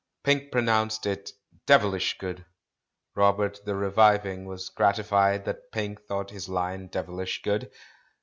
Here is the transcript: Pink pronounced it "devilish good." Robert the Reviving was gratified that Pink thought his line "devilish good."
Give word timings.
Pink 0.23 0.51
pronounced 0.51 1.05
it 1.05 1.29
"devilish 1.67 2.17
good." 2.17 2.43
Robert 3.13 3.59
the 3.65 3.75
Reviving 3.75 4.45
was 4.45 4.69
gratified 4.69 5.45
that 5.45 5.71
Pink 5.71 6.07
thought 6.07 6.31
his 6.31 6.49
line 6.49 6.87
"devilish 6.87 7.43
good." 7.43 7.69